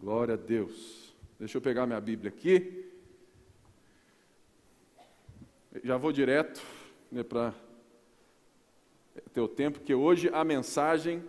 [0.00, 1.12] Glória a Deus.
[1.40, 2.88] Deixa eu pegar minha Bíblia aqui.
[5.82, 6.62] Já vou direto
[7.10, 7.52] né, para
[9.32, 11.24] ter o tempo, que hoje a mensagem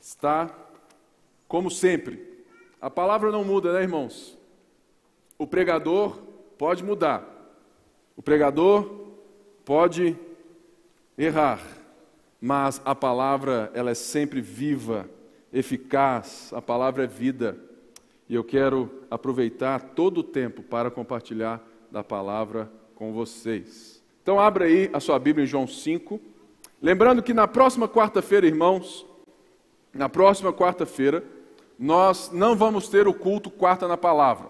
[0.00, 0.52] está
[1.46, 2.44] como sempre.
[2.80, 4.36] A palavra não muda, né, irmãos?
[5.38, 6.20] O pregador
[6.58, 7.24] pode mudar.
[8.16, 9.12] O pregador
[9.64, 10.18] pode
[11.16, 11.64] errar,
[12.40, 15.08] mas a palavra ela é sempre viva
[15.58, 17.56] eficaz, a palavra é vida.
[18.28, 24.02] E eu quero aproveitar todo o tempo para compartilhar da palavra com vocês.
[24.22, 26.20] Então, abra aí a sua Bíblia em João 5.
[26.82, 29.06] Lembrando que na próxima quarta-feira, irmãos,
[29.94, 31.24] na próxima quarta-feira,
[31.78, 34.48] nós não vamos ter o culto quarta na palavra.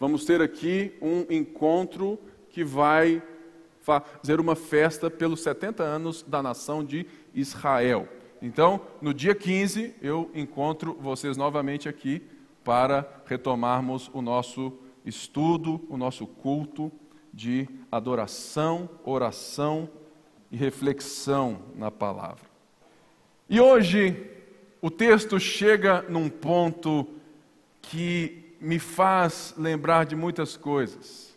[0.00, 3.22] Vamos ter aqui um encontro que vai
[3.80, 8.08] fazer uma festa pelos 70 anos da nação de Israel.
[8.40, 12.22] Então, no dia 15, eu encontro vocês novamente aqui
[12.62, 14.72] para retomarmos o nosso
[15.04, 16.92] estudo, o nosso culto
[17.32, 19.88] de adoração, oração
[20.50, 22.44] e reflexão na palavra.
[23.48, 24.30] E hoje,
[24.82, 27.06] o texto chega num ponto
[27.80, 31.36] que me faz lembrar de muitas coisas.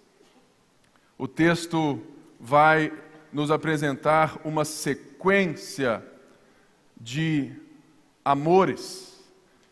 [1.18, 2.02] O texto
[2.40, 2.92] vai
[3.32, 6.04] nos apresentar uma sequência
[7.00, 7.52] de
[8.24, 9.24] amores,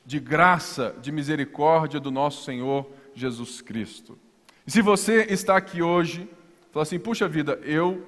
[0.06, 4.17] de graça, de misericórdia do nosso Senhor Jesus Cristo.
[4.66, 6.30] E se você está aqui hoje,
[6.72, 8.05] fala assim: puxa vida, eu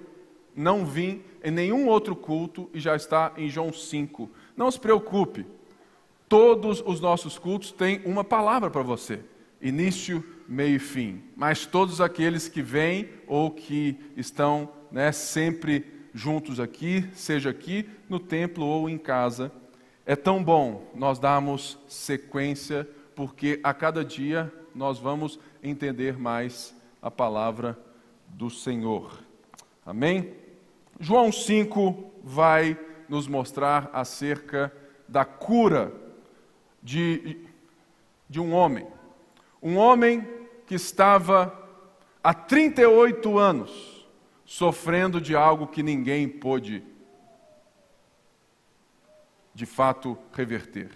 [0.55, 4.29] não vim em nenhum outro culto e já está em João 5.
[4.55, 5.45] Não se preocupe,
[6.27, 9.21] todos os nossos cultos têm uma palavra para você:
[9.61, 11.23] início, meio e fim.
[11.35, 18.19] Mas todos aqueles que vêm ou que estão né, sempre juntos aqui, seja aqui no
[18.19, 19.51] templo ou em casa.
[20.05, 27.11] É tão bom nós darmos sequência, porque a cada dia nós vamos entender mais a
[27.11, 27.77] palavra
[28.27, 29.19] do Senhor.
[29.85, 30.33] Amém?
[30.99, 34.71] João 5 vai nos mostrar acerca
[35.07, 35.91] da cura
[36.81, 37.37] de,
[38.29, 38.87] de um homem.
[39.61, 40.27] Um homem
[40.65, 41.53] que estava
[42.23, 43.98] há 38 anos
[44.49, 46.83] sofrendo de algo que ninguém pôde,
[49.53, 50.89] de fato, reverter.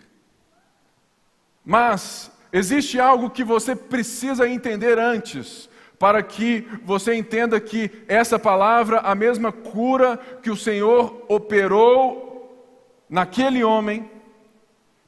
[1.64, 5.70] Mas existe algo que você precisa entender antes,
[6.00, 12.76] para que você entenda que essa palavra, a mesma cura que o Senhor operou
[13.08, 14.10] naquele homem,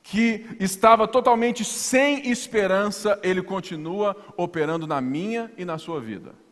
[0.04, 6.45] que estava totalmente sem esperança, ele continua operando na minha e na sua vida.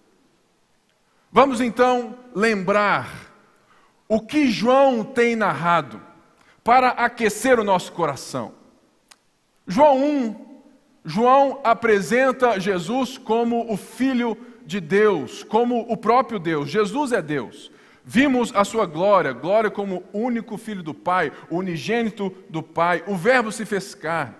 [1.35, 3.09] Vamos então lembrar
[4.07, 5.99] o que João tem narrado
[6.63, 8.53] para aquecer o nosso coração.
[9.65, 10.45] João 1,
[11.03, 16.69] João apresenta Jesus como o Filho de Deus, como o próprio Deus.
[16.69, 17.71] Jesus é Deus.
[18.05, 23.03] Vimos a sua glória, glória como único Filho do Pai, unigênito do Pai.
[23.07, 24.35] O Verbo se fez carne.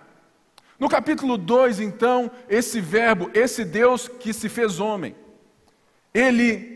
[0.79, 5.15] No capítulo 2, então, esse Verbo, esse Deus que se fez homem,
[6.13, 6.72] ele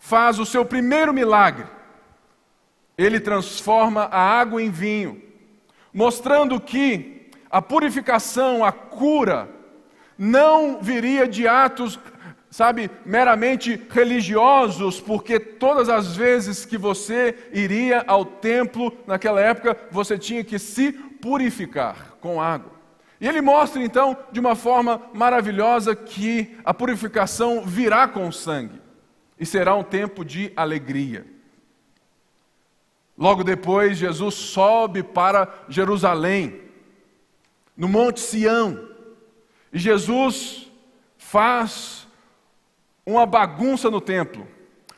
[0.00, 1.66] faz o seu primeiro milagre.
[2.98, 5.22] Ele transforma a água em vinho,
[5.92, 9.48] mostrando que a purificação, a cura,
[10.18, 11.98] não viria de atos,
[12.50, 20.18] sabe, meramente religiosos, porque todas as vezes que você iria ao templo naquela época, você
[20.18, 22.72] tinha que se purificar com água.
[23.20, 28.79] E ele mostra então, de uma forma maravilhosa, que a purificação virá com sangue
[29.40, 31.26] e será um tempo de alegria.
[33.16, 36.60] Logo depois, Jesus sobe para Jerusalém,
[37.74, 38.88] no Monte Sião,
[39.72, 40.70] e Jesus
[41.16, 42.06] faz
[43.04, 44.46] uma bagunça no templo.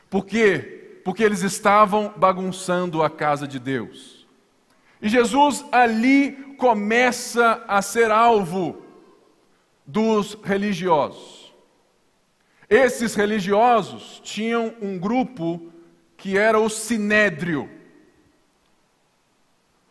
[0.09, 0.99] Por quê?
[1.05, 4.27] Porque eles estavam bagunçando a casa de Deus.
[5.01, 8.83] E Jesus ali começa a ser alvo
[9.85, 11.42] dos religiosos.
[12.73, 15.71] Esses religiosos tinham um grupo
[16.17, 17.69] que era o sinédrio,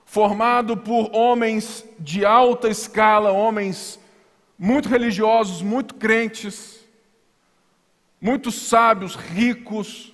[0.05, 4.01] formado por homens de alta escala, homens
[4.59, 6.85] muito religiosos, muito crentes,
[8.21, 10.13] muito sábios, ricos,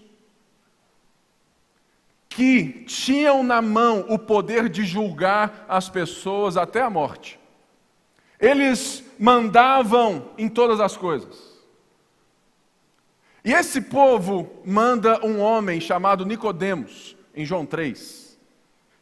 [2.29, 7.41] que tinham na mão o poder de julgar as pessoas até a morte.
[8.39, 11.48] Eles mandavam em todas as coisas.
[13.49, 18.39] E esse povo manda um homem chamado Nicodemos, em João 3,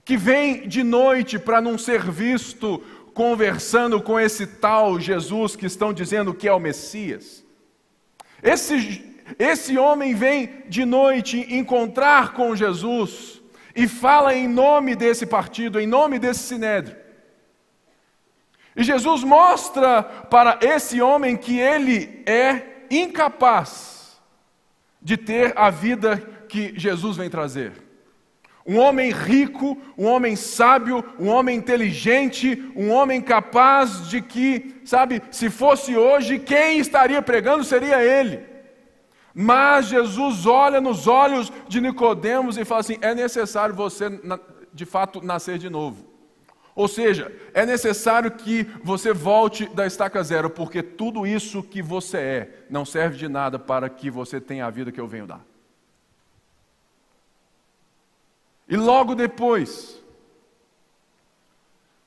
[0.05, 2.81] que vem de noite para não ser visto
[3.13, 7.45] conversando com esse tal Jesus que estão dizendo que é o Messias.
[8.41, 9.05] Esse,
[9.37, 13.43] esse homem vem de noite encontrar com Jesus
[13.75, 16.97] e fala em nome desse partido, em nome desse sinédrio.
[18.77, 23.96] E Jesus mostra para esse homem que ele é incapaz
[25.01, 26.17] de ter a vida
[26.49, 27.73] que Jesus vem trazer.
[28.67, 35.23] Um homem rico, um homem sábio, um homem inteligente, um homem capaz de que, sabe,
[35.31, 38.45] se fosse hoje, quem estaria pregando seria ele.
[39.33, 44.07] Mas Jesus olha nos olhos de Nicodemos e fala assim: é necessário você,
[44.73, 46.16] de fato, nascer de novo.
[46.77, 52.19] Ou seja, é necessário que você volte da estaca zero, porque tudo isso que você
[52.19, 55.41] é não serve de nada para que você tenha a vida que eu venho dar.
[58.69, 59.99] E logo depois,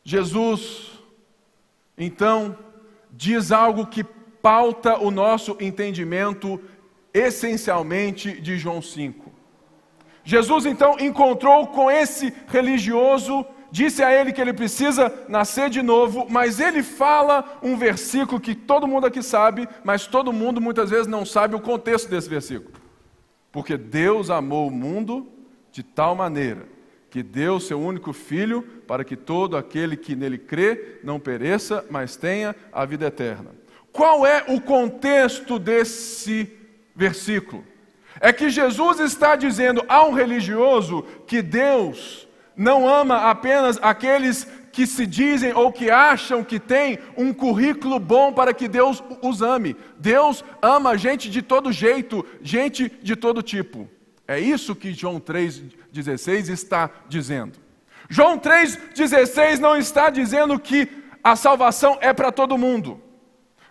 [0.03, 0.91] Jesus,
[1.97, 2.55] então,
[3.09, 6.61] diz algo que pauta o nosso entendimento
[7.11, 9.31] essencialmente de João 5.
[10.23, 16.25] Jesus então encontrou com esse religioso disse a ele que ele precisa nascer de novo,
[16.29, 21.07] mas ele fala um versículo que todo mundo aqui sabe, mas todo mundo muitas vezes
[21.07, 22.73] não sabe o contexto desse versículo.
[23.51, 25.27] Porque Deus amou o mundo
[25.71, 26.67] de tal maneira
[27.09, 32.15] que deu seu único filho para que todo aquele que nele crê não pereça, mas
[32.15, 33.51] tenha a vida eterna.
[33.91, 36.51] Qual é o contexto desse
[36.95, 37.63] versículo?
[38.19, 42.28] É que Jesus está dizendo a um religioso que Deus
[42.59, 48.33] não ama apenas aqueles que se dizem ou que acham que têm um currículo bom
[48.33, 49.77] para que Deus os ame.
[49.97, 53.89] Deus ama gente de todo jeito, gente de todo tipo.
[54.27, 57.57] É isso que João 3,16 está dizendo.
[58.09, 60.89] João 3,16 não está dizendo que
[61.23, 63.01] a salvação é para todo mundo,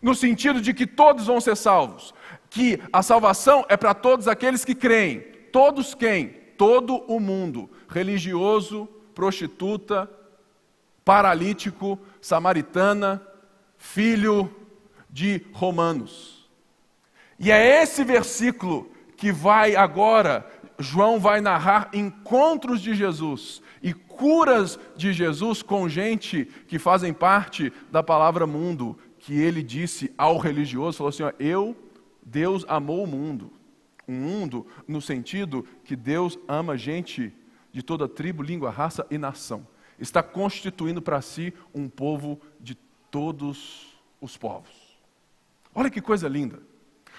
[0.01, 2.15] no sentido de que todos vão ser salvos,
[2.49, 5.21] que a salvação é para todos aqueles que creem.
[5.53, 6.38] Todos quem?
[6.59, 10.11] Todo o mundo religioso, prostituta,
[11.05, 13.23] paralítico, samaritana,
[13.79, 14.55] filho
[15.09, 16.51] de romanos.
[17.39, 20.45] E é esse versículo que vai agora,
[20.79, 27.73] João vai narrar encontros de Jesus e curas de Jesus com gente que fazem parte
[27.91, 31.77] da palavra mundo, que ele disse ao religioso, falou assim: ó, eu,
[32.23, 33.58] Deus amou o mundo.
[34.09, 37.33] O mundo no sentido que Deus ama gente
[37.71, 39.67] de toda tribo, língua, raça e nação.
[39.99, 42.75] Está constituindo para si um povo de
[43.11, 44.71] todos os povos.
[45.75, 46.61] Olha que coisa linda.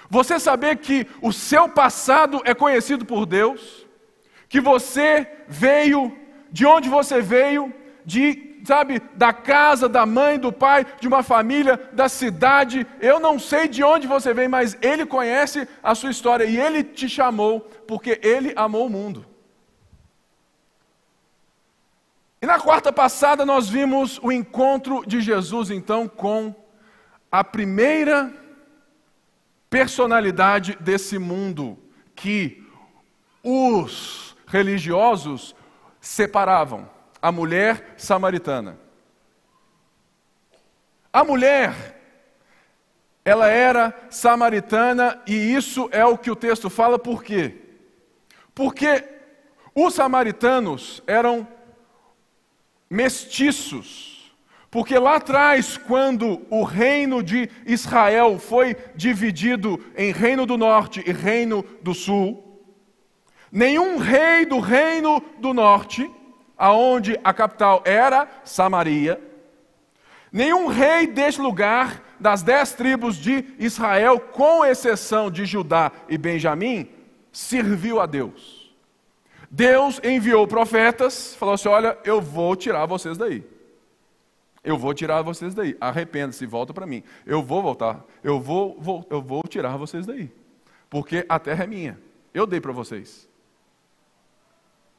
[0.09, 3.85] Você saber que o seu passado é conhecido por Deus,
[4.47, 6.17] que você veio,
[6.51, 7.71] de onde você veio,
[8.03, 12.85] de, sabe, da casa, da mãe, do pai, de uma família, da cidade.
[12.99, 16.83] Eu não sei de onde você vem, mas Ele conhece a sua história e Ele
[16.83, 19.25] te chamou porque Ele amou o mundo.
[22.41, 26.55] E na quarta passada nós vimos o encontro de Jesus então com
[27.31, 28.33] a primeira
[29.69, 31.77] personalidade desse mundo
[32.15, 32.65] que
[33.43, 35.55] os religiosos
[36.01, 36.89] separavam,
[37.21, 38.79] a mulher samaritana.
[41.11, 41.99] A mulher
[43.25, 47.55] ela era samaritana e isso é o que o texto fala por quê?
[48.55, 49.03] Porque
[49.75, 51.47] os samaritanos eram
[52.89, 54.33] mestiços.
[54.71, 61.11] Porque lá atrás, quando o reino de Israel foi dividido em reino do norte e
[61.11, 62.61] reino do sul,
[63.51, 66.09] nenhum rei do reino do norte,
[66.59, 69.19] aonde a capital era Samaria,
[70.29, 76.89] nenhum rei deste lugar, das dez tribos de Israel, com exceção de Judá e Benjamim,
[77.31, 78.59] serviu a Deus.
[79.49, 83.43] Deus enviou profetas, falou assim: Olha, eu vou tirar vocês daí.
[84.63, 85.75] Eu vou tirar vocês daí.
[85.79, 87.01] Arrependa-se, volta para mim.
[87.25, 88.05] Eu vou voltar.
[88.21, 90.29] Eu vou, vou, eu vou tirar vocês daí.
[90.89, 91.99] Porque a terra é minha.
[92.33, 93.27] Eu dei para vocês.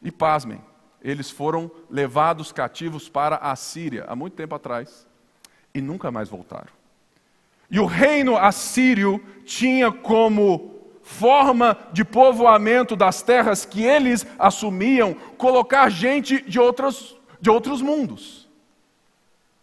[0.02, 0.60] E pasmem,
[1.02, 5.06] eles foram levados cativos para a Síria há muito tempo atrás
[5.74, 6.72] e nunca mais voltaram.
[7.70, 15.88] E o reino assírio tinha como forma de povoamento das terras que eles assumiam, colocar
[15.88, 18.48] gente de outros, de outros mundos.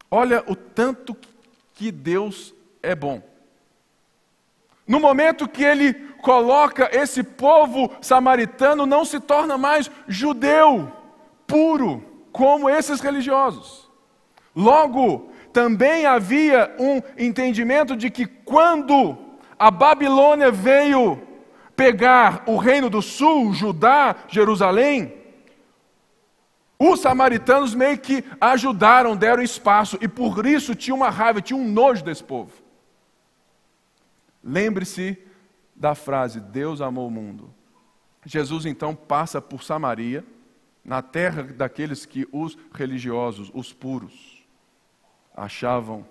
[0.09, 1.15] Olha o tanto
[1.73, 3.21] que Deus é bom.
[4.87, 10.96] No momento que ele coloca esse povo samaritano, não se torna mais judeu
[11.47, 13.89] puro, como esses religiosos.
[14.55, 19.17] Logo, também havia um entendimento de que quando
[19.57, 21.19] a Babilônia veio
[21.75, 25.13] pegar o reino do sul, Judá, Jerusalém,
[26.79, 31.67] os samaritanos meio que ajudaram, deram espaço, e por isso tinha uma raiva, tinha um
[31.67, 32.51] nojo desse povo.
[34.43, 35.17] Lembre-se
[35.75, 37.53] da frase: Deus amou o mundo.
[38.25, 40.23] Jesus então passa por Samaria,
[40.87, 44.41] na terra daqueles que os religiosos, os puros,
[45.35, 46.07] achavam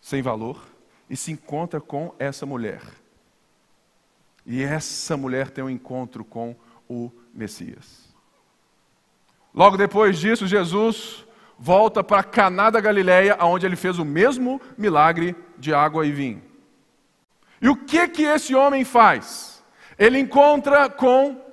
[0.00, 0.58] sem valor,
[1.08, 2.80] e se encontra com essa mulher.
[4.46, 6.56] E essa mulher tem um encontro com
[6.88, 8.08] o Messias.
[9.54, 11.26] Logo depois disso, Jesus
[11.58, 16.42] volta para Caná da Galileia, onde ele fez o mesmo milagre de água e vinho.
[17.60, 19.62] E o que que esse homem faz?
[19.98, 21.51] Ele encontra com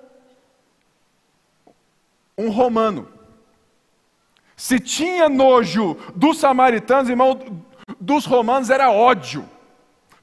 [2.39, 3.08] um romano.
[4.55, 7.38] Se tinha nojo dos samaritanos, irmão,
[8.00, 9.48] dos romanos era ódio.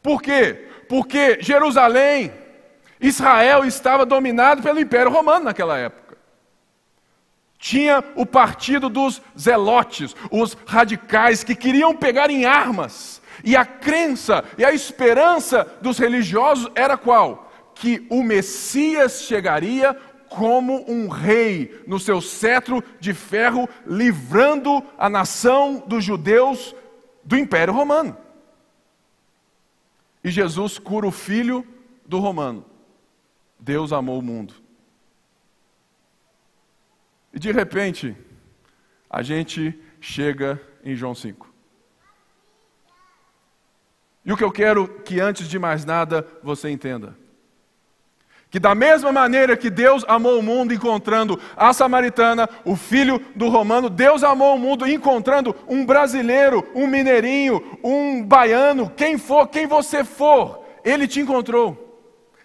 [0.02, 0.68] Por quê?
[0.88, 2.32] Porque Jerusalém,
[2.98, 6.16] Israel estava dominado pelo Império Romano naquela época.
[7.58, 14.44] Tinha o partido dos zelotes, os radicais que queriam pegar em armas e a crença
[14.56, 17.50] e a esperança dos religiosos era qual?
[17.74, 25.82] Que o Messias chegaria como um rei no seu cetro de ferro, livrando a nação
[25.86, 26.74] dos judeus
[27.24, 28.16] do Império Romano.
[30.22, 31.66] E Jesus cura o filho
[32.04, 32.64] do romano.
[33.58, 34.54] Deus amou o mundo.
[37.32, 38.16] E de repente,
[39.10, 41.52] a gente chega em João 5.
[44.24, 47.16] E o que eu quero que antes de mais nada você entenda.
[48.56, 53.50] Que da mesma maneira que Deus amou o mundo encontrando a samaritana, o filho do
[53.50, 59.66] romano, Deus amou o mundo encontrando um brasileiro, um mineirinho, um baiano, quem for, quem
[59.66, 62.00] você for, ele te encontrou.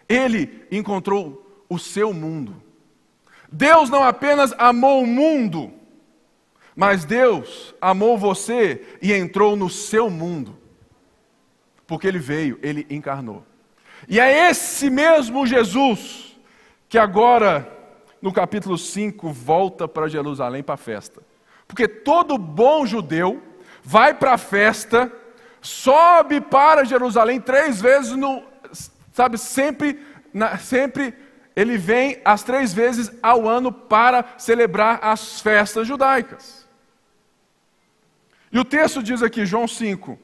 [0.09, 2.61] Ele encontrou o seu mundo.
[3.49, 5.71] Deus não apenas amou o mundo,
[6.75, 10.59] mas Deus amou você e entrou no seu mundo
[11.87, 13.45] porque ele veio, ele encarnou.
[14.11, 16.37] E é esse mesmo Jesus
[16.89, 17.65] que agora,
[18.21, 21.21] no capítulo 5, volta para Jerusalém para a festa.
[21.65, 23.41] Porque todo bom judeu
[23.81, 25.09] vai para a festa,
[25.61, 28.43] sobe para Jerusalém três vezes no,
[29.13, 29.97] sabe, sempre,
[30.33, 31.13] na, sempre
[31.55, 36.67] ele vem as três vezes ao ano para celebrar as festas judaicas.
[38.51, 40.19] E o texto diz aqui, João 5,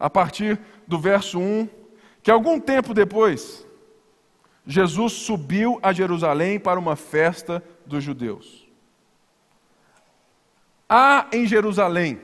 [0.00, 1.79] a partir do verso 1,
[2.22, 3.66] que algum tempo depois,
[4.66, 8.68] Jesus subiu a Jerusalém para uma festa dos judeus.
[10.88, 12.20] Há em Jerusalém,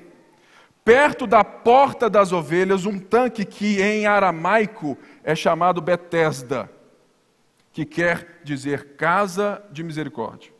[0.84, 6.70] perto da porta das ovelhas, um tanque que em aramaico é chamado Betesda,
[7.72, 10.52] que quer dizer casa de misericórdia,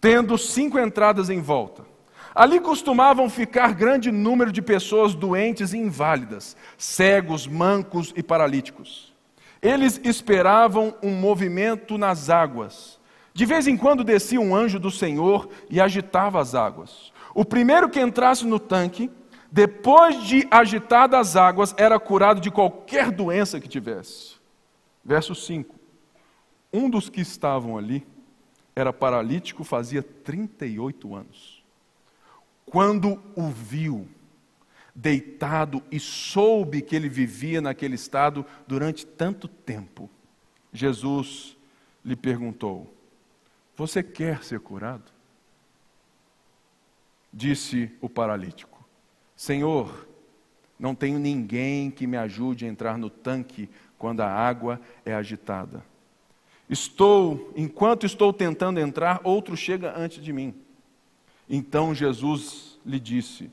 [0.00, 1.93] tendo cinco entradas em volta.
[2.34, 9.14] Ali costumavam ficar grande número de pessoas doentes e inválidas, cegos, mancos e paralíticos.
[9.62, 12.98] Eles esperavam um movimento nas águas.
[13.32, 17.12] De vez em quando descia um anjo do Senhor e agitava as águas.
[17.34, 19.08] O primeiro que entrasse no tanque,
[19.50, 24.34] depois de agitadas as águas, era curado de qualquer doença que tivesse.
[25.04, 25.72] Verso 5.
[26.72, 28.04] Um dos que estavam ali
[28.74, 31.53] era paralítico, fazia 38 anos
[32.74, 34.08] quando o viu
[34.92, 40.10] deitado e soube que ele vivia naquele estado durante tanto tempo,
[40.72, 41.56] Jesus
[42.04, 42.92] lhe perguntou:
[43.76, 45.04] Você quer ser curado?
[47.32, 48.84] Disse o paralítico:
[49.36, 50.08] Senhor,
[50.76, 55.86] não tenho ninguém que me ajude a entrar no tanque quando a água é agitada.
[56.68, 60.63] Estou, enquanto estou tentando entrar, outro chega antes de mim.
[61.48, 63.50] Então Jesus lhe disse: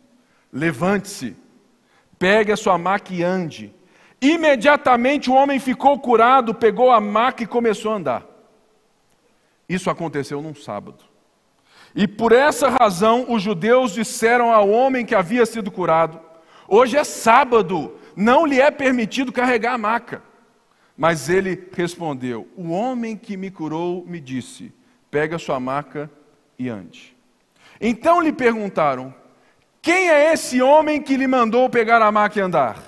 [0.52, 1.36] Levante-se,
[2.18, 3.74] pegue a sua maca e ande.
[4.22, 8.26] Imediatamente o homem ficou curado, pegou a maca e começou a andar.
[9.68, 11.04] Isso aconteceu num sábado.
[11.96, 16.20] E por essa razão os judeus disseram ao homem que havia sido curado:
[16.68, 20.22] Hoje é sábado, não lhe é permitido carregar a maca.
[20.96, 24.74] Mas ele respondeu: O homem que me curou me disse:
[25.10, 26.10] Pega a sua maca
[26.58, 27.16] e ande.
[27.82, 29.14] Então lhe perguntaram:
[29.82, 32.80] Quem é esse homem que lhe mandou pegar a maca e andar?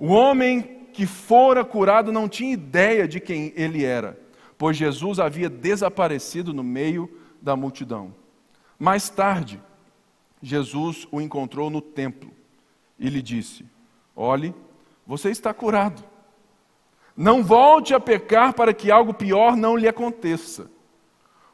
[0.00, 4.18] O homem que fora curado não tinha ideia de quem ele era,
[4.58, 7.08] pois Jesus havia desaparecido no meio
[7.40, 8.12] da multidão.
[8.76, 9.62] Mais tarde,
[10.42, 12.32] Jesus o encontrou no templo
[12.98, 13.64] e lhe disse:
[14.16, 14.52] Olhe,
[15.06, 16.02] você está curado.
[17.16, 20.68] Não volte a pecar para que algo pior não lhe aconteça.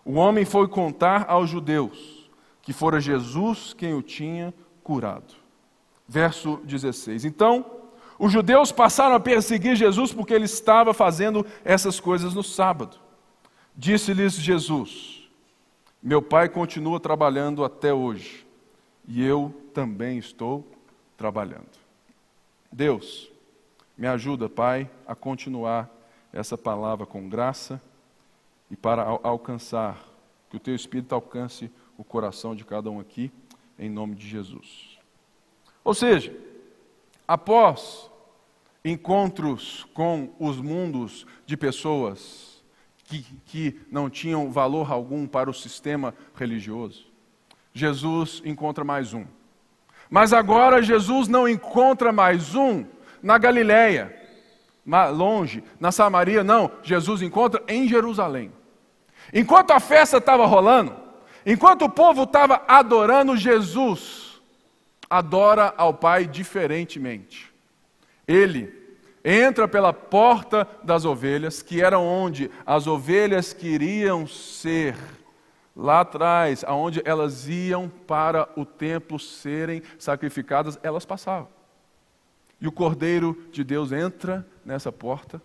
[0.02, 2.19] O homem foi contar aos judeus
[2.70, 5.34] que fora Jesus quem o tinha curado.
[6.06, 7.24] Verso 16.
[7.24, 7.66] Então,
[8.16, 12.96] os judeus passaram a perseguir Jesus porque ele estava fazendo essas coisas no sábado.
[13.74, 15.28] Disse-lhes Jesus:
[16.00, 18.46] Meu pai continua trabalhando até hoje,
[19.08, 20.64] e eu também estou
[21.16, 21.76] trabalhando.
[22.70, 23.32] Deus,
[23.98, 25.90] me ajuda, Pai, a continuar
[26.32, 27.82] essa palavra com graça
[28.70, 29.98] e para alcançar,
[30.48, 31.68] que o Teu Espírito alcance
[32.00, 33.30] o coração de cada um aqui,
[33.78, 34.98] em nome de Jesus.
[35.84, 36.34] Ou seja,
[37.28, 38.10] após
[38.82, 42.64] encontros com os mundos de pessoas
[43.04, 47.06] que, que não tinham valor algum para o sistema religioso,
[47.74, 49.26] Jesus encontra mais um.
[50.08, 52.86] Mas agora Jesus não encontra mais um
[53.22, 54.18] na Galiléia,
[55.14, 56.72] longe, na Samaria, não.
[56.82, 58.50] Jesus encontra em Jerusalém.
[59.34, 61.09] Enquanto a festa estava rolando,
[61.44, 64.40] enquanto o povo estava adorando Jesus,
[65.08, 67.52] adora ao Pai diferentemente.
[68.26, 68.72] Ele
[69.24, 74.96] entra pela porta das ovelhas, que era onde as ovelhas queriam ser
[75.76, 81.48] lá atrás, aonde elas iam para o templo serem sacrificadas, elas passavam.
[82.60, 85.40] E o Cordeiro de Deus entra nessa porta.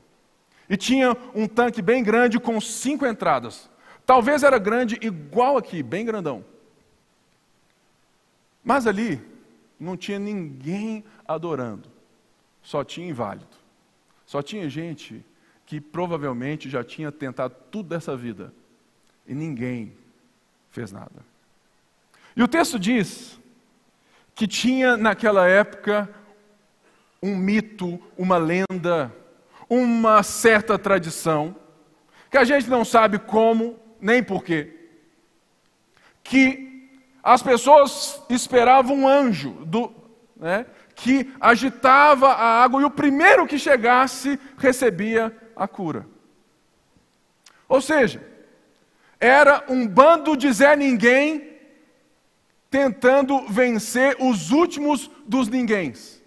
[0.69, 3.69] E tinha um tanque bem grande com cinco entradas.
[4.05, 6.45] Talvez era grande igual aqui, bem grandão.
[8.63, 9.21] Mas ali
[9.79, 11.89] não tinha ninguém adorando.
[12.61, 13.55] Só tinha inválido.
[14.25, 15.23] Só tinha gente
[15.65, 18.53] que provavelmente já tinha tentado tudo dessa vida.
[19.27, 19.93] E ninguém
[20.69, 21.25] fez nada.
[22.35, 23.39] E o texto diz
[24.35, 26.09] que tinha naquela época
[27.21, 29.11] um mito, uma lenda,
[29.69, 31.55] uma certa tradição,
[32.29, 34.71] que a gente não sabe como nem porquê,
[36.23, 36.87] que
[37.23, 39.91] as pessoas esperavam um anjo do,
[40.35, 46.05] né, que agitava a água e o primeiro que chegasse recebia a cura.
[47.67, 48.23] Ou seja,
[49.19, 51.57] era um bando de Zé Ninguém
[52.69, 56.21] tentando vencer os últimos dos ninguéms.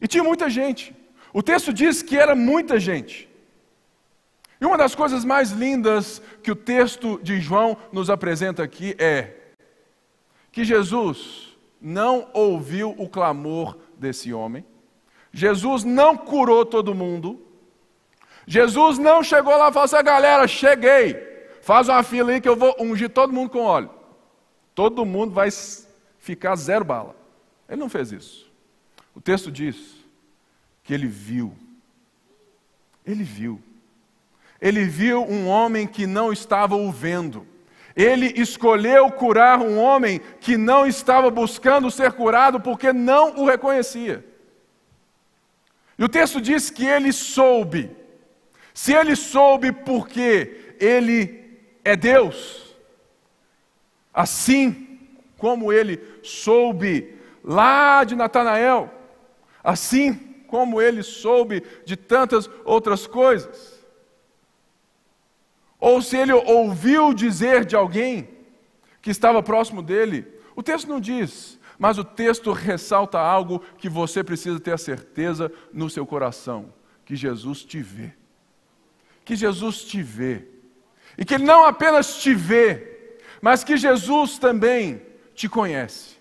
[0.00, 0.94] E tinha muita gente.
[1.32, 3.33] O texto diz que era muita gente.
[4.60, 9.34] E uma das coisas mais lindas que o texto de João nos apresenta aqui é
[10.52, 14.64] que Jesus não ouviu o clamor desse homem,
[15.32, 17.44] Jesus não curou todo mundo,
[18.46, 21.14] Jesus não chegou lá e falou assim: galera, cheguei,
[21.60, 23.90] faz uma fila aí que eu vou ungir todo mundo com óleo.
[24.74, 25.48] Todo mundo vai
[26.18, 27.16] ficar zero bala.
[27.68, 28.50] Ele não fez isso.
[29.14, 29.94] O texto diz
[30.82, 31.56] que ele viu.
[33.06, 33.62] Ele viu.
[34.64, 37.46] Ele viu um homem que não estava o vendo.
[37.94, 44.24] Ele escolheu curar um homem que não estava buscando ser curado porque não o reconhecia.
[45.98, 47.94] E o texto diz que ele soube
[48.72, 52.74] se ele soube porque ele é Deus,
[54.12, 54.98] assim
[55.36, 58.90] como ele soube lá de Natanael,
[59.62, 60.14] assim
[60.48, 63.73] como ele soube de tantas outras coisas.
[65.84, 68.28] Ou se ele ouviu dizer de alguém
[69.02, 74.24] que estava próximo dele, o texto não diz, mas o texto ressalta algo que você
[74.24, 76.72] precisa ter a certeza no seu coração:
[77.04, 78.12] que Jesus te vê
[79.24, 80.44] que Jesus te vê.
[81.16, 85.00] E que Ele não apenas te vê, mas que Jesus também
[85.34, 86.16] te conhece.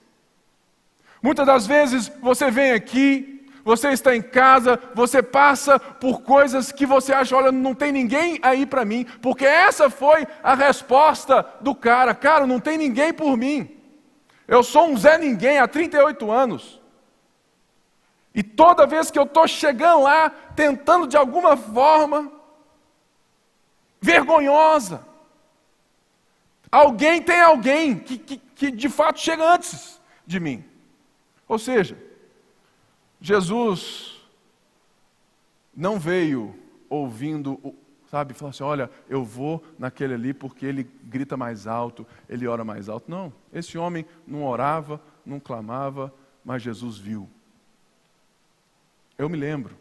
[1.21, 3.32] Muitas das vezes você vem aqui,
[3.63, 8.39] você está em casa, você passa por coisas que você acha, olha, não tem ninguém
[8.41, 13.37] aí para mim, porque essa foi a resposta do cara, cara, não tem ninguém por
[13.37, 13.79] mim.
[14.47, 16.81] Eu sou um Zé Ninguém há 38 anos.
[18.35, 22.31] E toda vez que eu estou chegando lá, tentando de alguma forma
[24.01, 25.07] vergonhosa.
[26.69, 30.65] Alguém tem alguém que, que, que de fato chega antes de mim.
[31.47, 31.97] Ou seja,
[33.23, 34.21] Jesus
[35.73, 36.53] não veio
[36.89, 37.73] ouvindo,
[38.11, 42.65] sabe, falar assim: olha, eu vou naquele ali porque ele grita mais alto, ele ora
[42.65, 43.09] mais alto.
[43.09, 47.29] Não, esse homem não orava, não clamava, mas Jesus viu.
[49.17, 49.77] Eu me lembro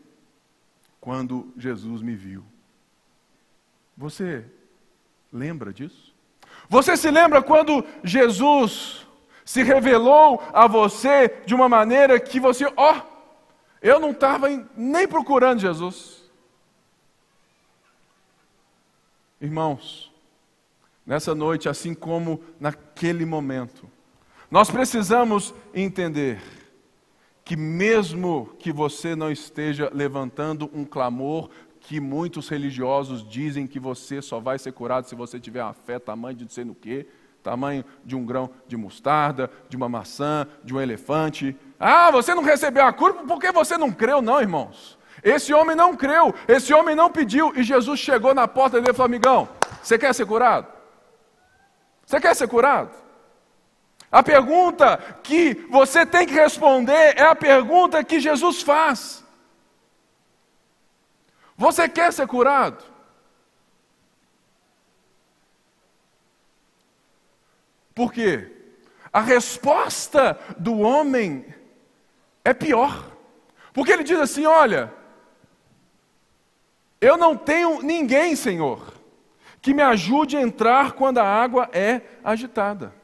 [1.00, 2.44] quando Jesus me viu.
[3.96, 4.44] Você
[5.32, 6.14] lembra disso?
[6.68, 9.04] Você se lembra quando Jesus
[9.44, 13.11] se revelou a você de uma maneira que você, ó, oh,
[13.82, 16.22] eu não estava nem procurando Jesus.
[19.40, 20.12] Irmãos,
[21.04, 23.90] nessa noite, assim como naquele momento,
[24.48, 26.40] nós precisamos entender
[27.44, 34.22] que, mesmo que você não esteja levantando um clamor que muitos religiosos dizem que você
[34.22, 37.08] só vai ser curado se você tiver uma fé tamanho de não sei no quê,
[37.42, 41.56] tamanho de um grão de mostarda, de uma maçã, de um elefante.
[41.78, 44.98] Ah, você não recebeu a cura porque você não creu, não, irmãos.
[45.22, 48.94] Esse homem não creu, esse homem não pediu, e Jesus chegou na porta dele e
[48.94, 49.48] falou: Amigão,
[49.82, 50.66] você quer ser curado?
[52.06, 52.90] Você quer ser curado?
[54.10, 59.24] A pergunta que você tem que responder é a pergunta que Jesus faz.
[61.56, 62.91] Você quer ser curado?
[67.94, 68.50] Por quê?
[69.12, 71.44] A resposta do homem
[72.44, 73.12] é pior.
[73.72, 74.92] Porque ele diz assim: Olha,
[77.00, 78.94] eu não tenho ninguém, Senhor,
[79.60, 82.94] que me ajude a entrar quando a água é agitada.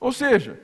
[0.00, 0.58] Ou seja,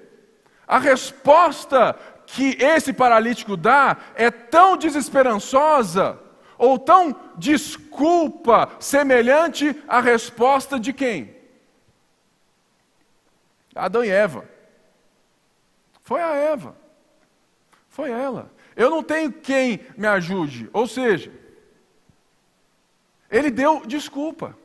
[0.67, 6.19] a resposta que esse paralítico dá é tão desesperançosa
[6.59, 11.36] ou tão desculpa semelhante à resposta de quem?
[13.77, 14.45] Adão e Eva.
[16.03, 16.77] Foi a Eva.
[17.89, 18.51] Foi ela.
[18.75, 20.69] Eu não tenho quem me ajude.
[20.73, 21.33] Ou seja,
[23.31, 24.57] ele deu desculpa.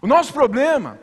[0.00, 0.98] O nosso problema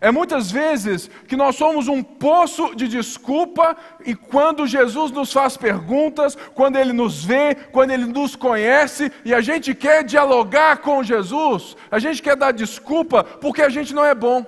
[0.00, 5.56] é muitas vezes que nós somos um poço de desculpa e quando Jesus nos faz
[5.56, 11.02] perguntas, quando Ele nos vê, quando Ele nos conhece e a gente quer dialogar com
[11.02, 14.44] Jesus, a gente quer dar desculpa porque a gente não é bom,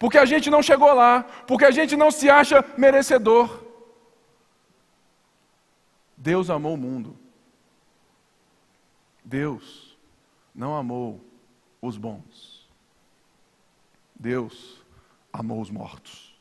[0.00, 3.62] porque a gente não chegou lá, porque a gente não se acha merecedor.
[6.16, 7.18] Deus amou o mundo.
[9.22, 9.98] Deus
[10.54, 11.22] não amou
[11.82, 12.66] os bons.
[14.14, 14.82] Deus
[15.30, 16.34] amou os mortos.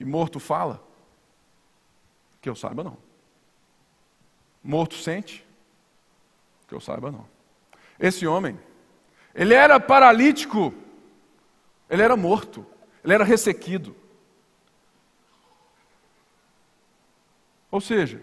[0.00, 0.82] E morto fala?
[2.40, 2.96] Que eu saiba, não.
[4.64, 5.46] Morto sente?
[6.66, 7.28] Que eu saiba, não.
[8.00, 8.58] Esse homem,
[9.34, 10.74] ele era paralítico,
[11.88, 12.66] ele era morto,
[13.04, 13.94] ele era ressequido.
[17.70, 18.20] Ou seja,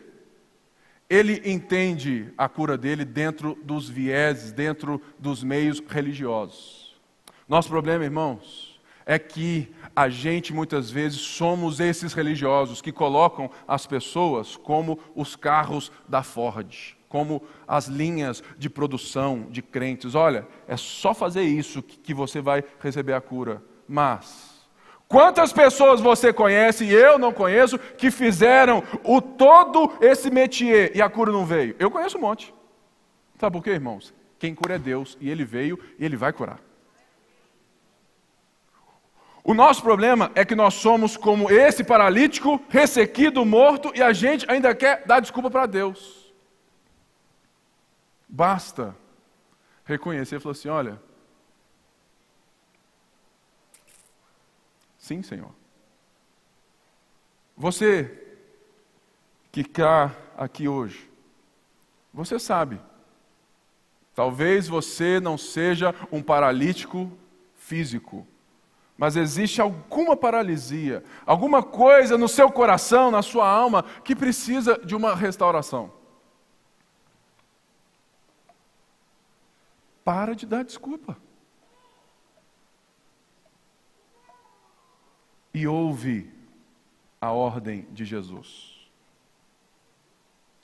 [1.09, 6.95] ele entende a cura dele dentro dos vieses, dentro dos meios religiosos.
[7.47, 13.85] Nosso problema, irmãos, é que a gente muitas vezes somos esses religiosos que colocam as
[13.85, 20.15] pessoas como os carros da Ford, como as linhas de produção de crentes.
[20.15, 23.63] Olha, é só fazer isso que você vai receber a cura.
[23.87, 24.53] Mas
[25.07, 31.01] Quantas pessoas você conhece e eu não conheço que fizeram o todo esse métier e
[31.01, 31.75] a cura não veio?
[31.77, 32.51] Eu conheço um monte.
[33.39, 34.13] Sabe por quê, irmãos?
[34.39, 36.59] Quem cura é Deus e ele veio e ele vai curar.
[39.43, 44.49] O nosso problema é que nós somos como esse paralítico, ressequido, morto, e a gente
[44.49, 46.24] ainda quer dar desculpa para Deus.
[48.35, 48.93] Basta
[49.85, 51.01] reconhecer e falar assim: olha,
[54.97, 55.51] Sim, Senhor.
[57.55, 58.11] Você
[59.53, 61.09] que está aqui hoje,
[62.13, 62.81] você sabe,
[64.13, 67.09] talvez você não seja um paralítico
[67.55, 68.27] físico,
[68.97, 74.93] mas existe alguma paralisia, alguma coisa no seu coração, na sua alma, que precisa de
[74.93, 76.04] uma restauração.
[80.05, 81.17] Para de dar desculpa.
[85.55, 86.29] e ouve
[87.21, 88.89] a ordem de Jesus.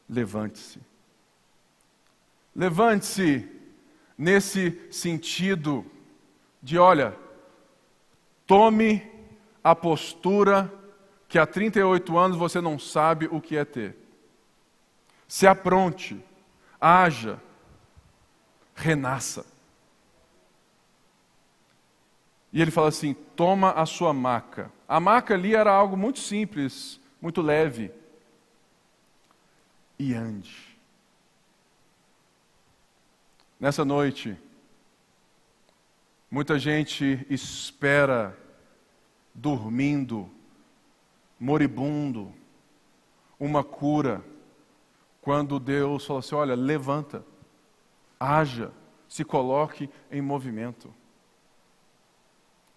[0.07, 0.81] Levante-se.
[2.53, 3.49] Levante-se
[4.17, 5.85] nesse sentido
[6.61, 7.17] de, olha,
[8.45, 9.09] tome
[9.63, 10.69] a postura
[11.29, 13.95] que há 38 anos você não sabe o que é ter.
[15.25, 16.21] Se apronte,
[16.81, 17.41] haja,
[18.75, 19.45] renasça.
[22.53, 24.71] E ele fala assim: toma a sua maca.
[24.87, 27.91] A maca ali era algo muito simples, muito leve.
[29.97, 30.77] E ande.
[33.59, 34.35] Nessa noite,
[36.29, 38.35] muita gente espera,
[39.33, 40.29] dormindo,
[41.39, 42.33] moribundo,
[43.39, 44.23] uma cura,
[45.21, 47.23] quando Deus fala assim: olha, levanta,
[48.21, 48.71] haja,
[49.09, 50.93] se coloque em movimento.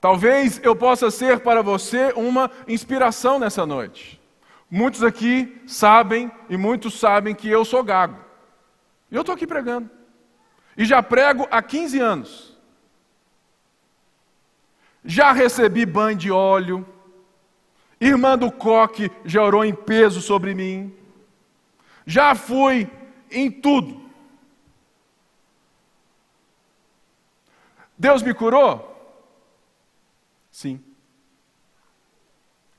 [0.00, 4.20] Talvez eu possa ser para você uma inspiração nessa noite.
[4.70, 8.16] Muitos aqui sabem e muitos sabem que eu sou gago.
[9.10, 9.90] E eu estou aqui pregando.
[10.76, 12.58] E já prego há 15 anos.
[15.04, 16.86] Já recebi banho de óleo.
[18.00, 20.92] Irmã do coque já orou em peso sobre mim.
[22.06, 22.90] Já fui
[23.30, 24.03] em tudo.
[27.98, 28.90] Deus me curou?
[30.50, 30.80] Sim.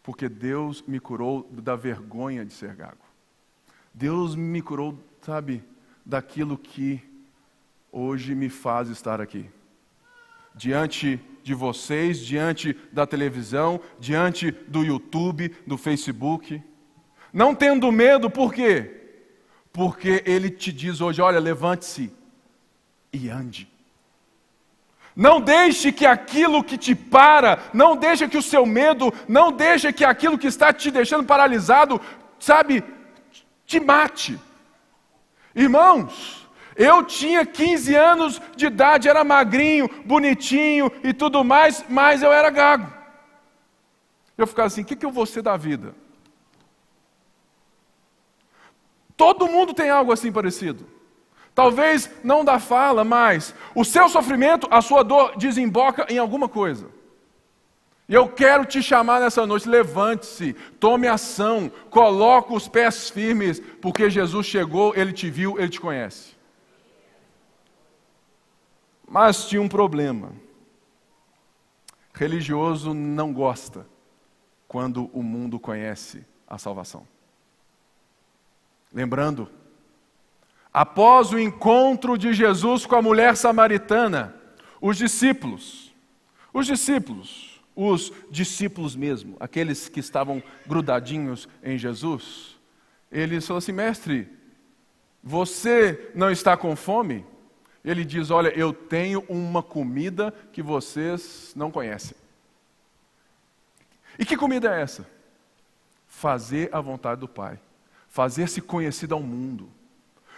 [0.04, 3.04] Porque Deus me curou da vergonha de ser gago.
[3.94, 5.64] Deus me curou, sabe,
[6.06, 7.02] daquilo que
[7.92, 9.50] hoje me faz estar aqui.
[10.54, 16.62] Diante de vocês, diante da televisão, diante do YouTube, do Facebook.
[17.32, 19.02] Não tendo medo, por quê?
[19.72, 22.12] Porque Ele te diz hoje: olha, levante-se
[23.12, 23.75] e ande.
[25.16, 29.94] Não deixe que aquilo que te para, não deixe que o seu medo, não deixe
[29.94, 32.02] que aquilo que está te deixando paralisado,
[32.38, 32.84] sabe,
[33.66, 34.38] te mate.
[35.56, 42.34] Irmãos, eu tinha 15 anos de idade, era magrinho, bonitinho e tudo mais, mas eu
[42.34, 42.92] era gago.
[44.38, 45.96] Eu ficava assim: o que, que eu vou ser da vida?
[49.16, 50.95] Todo mundo tem algo assim parecido.
[51.56, 56.90] Talvez não da fala, mas o seu sofrimento, a sua dor desemboca em alguma coisa.
[58.10, 64.10] E eu quero te chamar nessa noite, levante-se, tome ação, coloque os pés firmes, porque
[64.10, 66.36] Jesus chegou, ele te viu, ele te conhece.
[69.08, 70.34] Mas tinha um problema.
[72.14, 73.88] Religioso não gosta
[74.68, 77.08] quando o mundo conhece a salvação.
[78.94, 79.50] Lembrando,
[80.76, 84.36] após o encontro de Jesus com a mulher samaritana,
[84.82, 85.96] os discípulos,
[86.54, 92.58] os discípulos, os discípulos mesmo, aqueles que estavam grudadinhos em Jesus,
[93.10, 94.28] eles falaram assim: mestre,
[95.24, 97.26] você não está com fome?
[97.82, 102.18] Ele diz: Olha, eu tenho uma comida que vocês não conhecem.
[104.20, 105.08] E que comida é essa?
[106.06, 107.62] Fazer a vontade do Pai,
[108.10, 109.72] fazer-se conhecido ao mundo.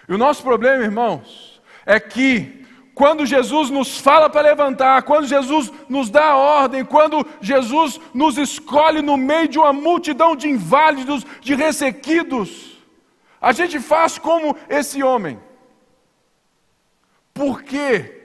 [0.07, 2.65] E o nosso problema, irmãos, é que
[2.97, 8.39] quando Jesus nos fala para levantar, quando Jesus nos dá a ordem, quando Jesus nos
[8.39, 12.77] escolhe no meio de uma multidão de inválidos, de ressequidos,
[13.39, 15.39] a gente faz como esse homem.
[17.33, 18.15] Por que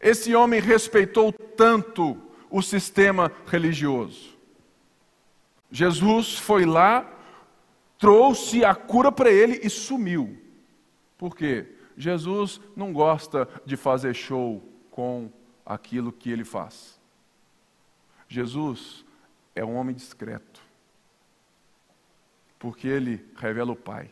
[0.00, 4.36] esse homem respeitou tanto o sistema religioso?
[5.70, 7.08] Jesus foi lá,
[7.96, 10.39] trouxe a cura para ele e sumiu.
[11.20, 11.66] Por quê?
[11.98, 15.30] Jesus não gosta de fazer show com
[15.66, 16.98] aquilo que ele faz.
[18.26, 19.04] Jesus
[19.54, 20.62] é um homem discreto,
[22.58, 24.10] porque ele revela o Pai.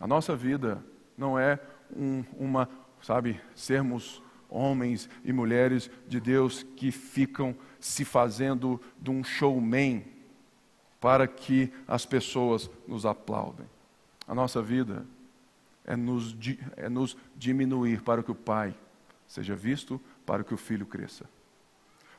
[0.00, 0.84] A nossa vida
[1.16, 1.60] não é
[1.96, 2.68] um, uma,
[3.00, 4.20] sabe, sermos
[4.50, 10.04] homens e mulheres de Deus que ficam se fazendo de um showman
[11.00, 13.66] para que as pessoas nos aplaudem.
[14.26, 15.06] A nossa vida
[15.86, 16.36] é nos,
[16.76, 18.74] é nos diminuir para que o Pai
[19.26, 21.24] seja visto, para que o Filho cresça,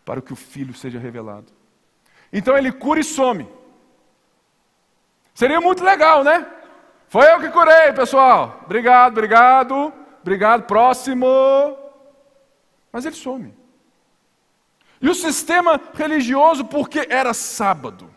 [0.06, 1.52] para que o Filho seja revelado.
[2.32, 3.48] Então ele cura e some.
[5.34, 6.50] Seria muito legal, né?
[7.10, 8.62] Foi eu que curei, pessoal.
[8.66, 10.64] Obrigado, obrigado, obrigado.
[10.64, 11.28] Próximo.
[12.92, 13.54] Mas ele some.
[15.02, 18.10] E o sistema religioso, porque era sábado.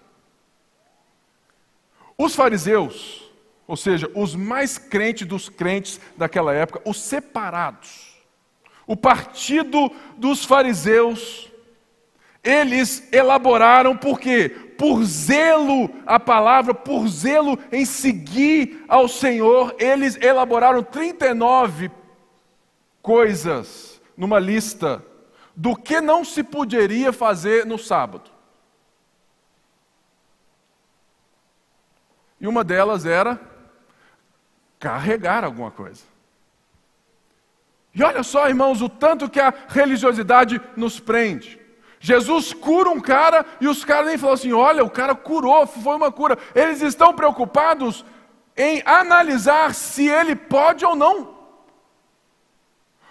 [2.16, 3.19] Os fariseus,
[3.70, 8.20] ou seja, os mais crentes dos crentes daquela época, os separados,
[8.84, 11.48] o partido dos fariseus,
[12.42, 14.48] eles elaboraram por quê?
[14.76, 21.92] Por zelo à palavra, por zelo em seguir ao Senhor, eles elaboraram 39
[23.00, 25.00] coisas numa lista
[25.54, 28.32] do que não se poderia fazer no sábado.
[32.40, 33.48] E uma delas era
[34.80, 36.02] carregar alguma coisa.
[37.94, 41.60] E olha só, irmãos, o tanto que a religiosidade nos prende.
[42.00, 45.94] Jesus cura um cara e os caras nem falam assim: olha, o cara curou, foi
[45.94, 46.38] uma cura.
[46.54, 48.04] Eles estão preocupados
[48.56, 51.38] em analisar se ele pode ou não.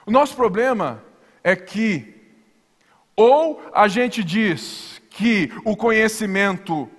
[0.06, 1.04] O nosso problema
[1.44, 2.16] é que,
[3.16, 6.90] ou a gente diz que o conhecimento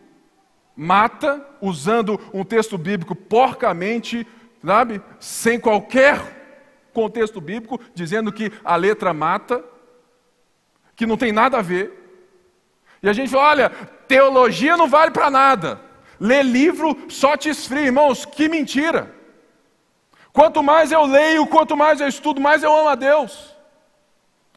[0.76, 4.26] mata, usando um texto bíblico porcamente
[4.64, 5.02] sabe?
[5.18, 6.20] Sem qualquer
[6.92, 9.64] contexto bíblico dizendo que a letra mata,
[10.94, 11.96] que não tem nada a ver.
[13.02, 13.70] E a gente fala: olha,
[14.06, 15.80] teologia não vale para nada.
[16.18, 19.14] Ler livro só te esfria, irmãos, que mentira.
[20.32, 23.56] Quanto mais eu leio, quanto mais eu estudo, mais eu amo a Deus.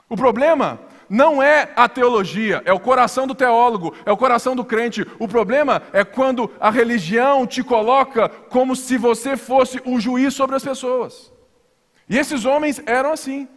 [0.09, 4.65] O problema não é a teologia, é o coração do teólogo, é o coração do
[4.65, 5.05] crente.
[5.19, 10.55] O problema é quando a religião te coloca como se você fosse o juiz sobre
[10.55, 11.31] as pessoas.
[12.09, 13.47] E esses homens eram assim.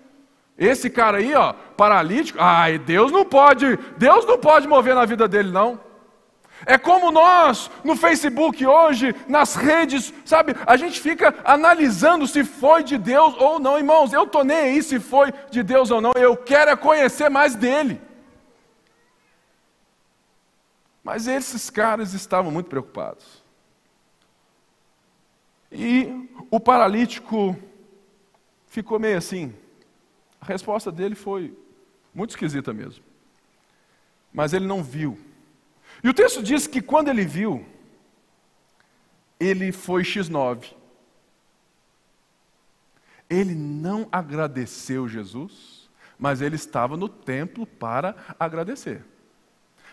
[0.59, 5.29] Esse cara aí, ó, paralítico, ai, Deus não pode, Deus não pode mover na vida
[5.29, 5.86] dele não.
[6.64, 10.55] É como nós, no Facebook hoje, nas redes, sabe?
[10.66, 13.77] A gente fica analisando se foi de Deus ou não.
[13.77, 16.12] Irmãos, eu estou nem aí se foi de Deus ou não.
[16.16, 18.01] Eu quero é conhecer mais dele.
[21.05, 23.45] Mas esses caras estavam muito preocupados.
[25.71, 27.57] E o paralítico
[28.66, 29.55] ficou meio assim.
[30.40, 31.57] A resposta dele foi
[32.14, 33.05] muito esquisita mesmo.
[34.33, 35.19] Mas ele não viu
[36.03, 37.65] e o texto diz que quando ele viu,
[39.39, 40.75] ele foi X9.
[43.29, 49.05] Ele não agradeceu Jesus, mas ele estava no templo para agradecer.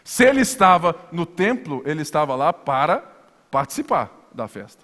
[0.04, 3.00] Se ele estava no templo, ele estava lá para
[3.50, 4.84] participar da festa.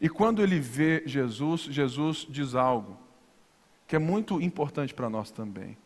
[0.00, 2.98] E quando ele vê Jesus, Jesus diz algo
[3.86, 5.76] que é muito importante para nós também.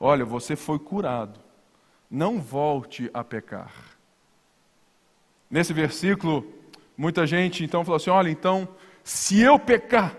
[0.00, 1.38] Olha, você foi curado
[2.12, 3.72] não volte a pecar.
[5.50, 6.46] Nesse versículo,
[6.94, 8.68] muita gente então falou assim: olha, então,
[9.02, 10.14] se eu pecar,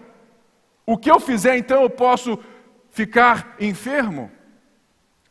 [0.87, 2.39] o que eu fizer então eu posso
[2.89, 4.31] ficar enfermo?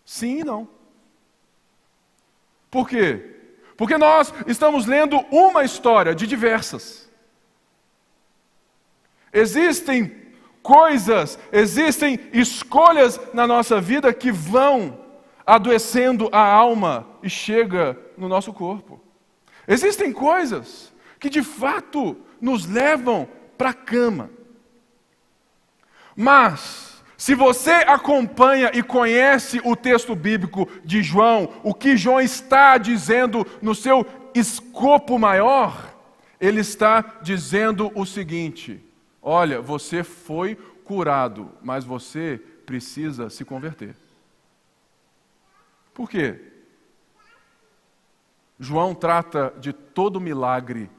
[0.05, 0.69] Sim e não.
[2.71, 3.41] Por quê?
[3.77, 7.11] Porque nós estamos lendo uma história de diversas.
[9.33, 10.17] Existem
[10.63, 15.02] coisas, existem escolhas na nossa vida que vão
[15.47, 19.01] adoecendo a alma e chega no nosso corpo.
[19.67, 24.31] Existem coisas que de fato nos levam para a cama.
[26.17, 32.77] Mas, se você acompanha e conhece o texto bíblico de João, o que João está
[32.77, 35.95] dizendo no seu escopo maior,
[36.41, 38.85] ele está dizendo o seguinte:
[39.23, 44.02] olha, você foi curado, mas você precisa se converter.
[45.95, 46.53] Por quê?
[48.59, 50.91] João trata de todo milagre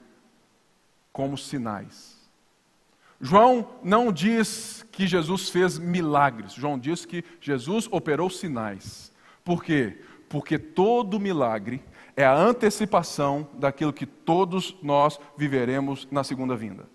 [1.12, 2.22] como sinais.
[3.22, 9.14] João não diz que Jesus fez milagres, João diz que Jesus operou sinais.
[9.46, 10.02] Por quê?
[10.28, 11.82] Porque todo milagre
[12.18, 16.86] é a antecipação daquilo que todos nós viveremos na segunda vinda.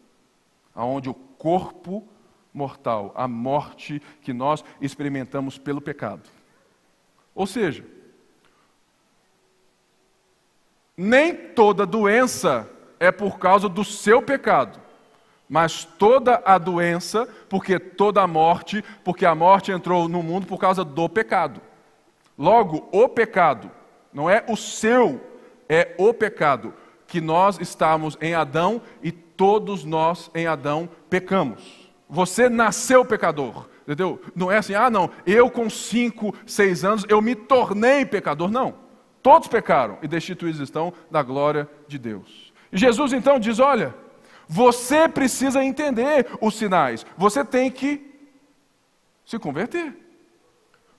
[0.75, 2.07] Aonde o corpo
[2.53, 6.29] mortal, a morte que nós experimentamos pelo pecado,
[7.39, 7.85] ou seja,
[10.97, 14.81] nem toda doença é por causa do seu pecado,
[15.49, 20.59] mas toda a doença, porque toda a morte, porque a morte entrou no mundo por
[20.59, 21.61] causa do pecado.
[22.37, 23.71] Logo, o pecado,
[24.13, 25.25] não é o seu,
[25.69, 26.75] é o pecado,
[27.07, 31.89] que nós estamos em Adão e todos nós em Adão pecamos.
[32.11, 33.69] Você nasceu pecador.
[33.89, 34.21] Entendeu?
[34.37, 38.51] Não é assim, ah, não, eu com cinco, seis anos, eu me tornei pecador.
[38.51, 38.75] Não.
[39.23, 42.53] Todos pecaram e destituídos estão da glória de Deus.
[42.71, 43.95] E Jesus então diz: olha,
[44.47, 48.15] você precisa entender os sinais, você tem que
[49.25, 49.97] se converter.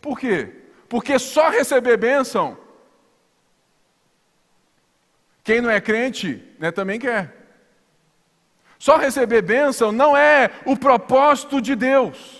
[0.01, 0.51] Por quê?
[0.89, 2.57] Porque só receber bênção,
[5.43, 7.35] quem não é crente né, também quer.
[8.79, 12.38] Só receber bênção não é o propósito de Deus.